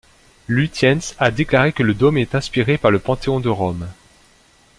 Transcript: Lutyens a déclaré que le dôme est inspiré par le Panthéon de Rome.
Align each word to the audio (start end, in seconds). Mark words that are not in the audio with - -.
Lutyens 0.47 1.13
a 1.19 1.29
déclaré 1.29 1.73
que 1.73 1.83
le 1.83 1.93
dôme 1.93 2.17
est 2.17 2.33
inspiré 2.33 2.79
par 2.79 2.89
le 2.89 2.97
Panthéon 2.97 3.39
de 3.39 3.49
Rome. 3.49 3.87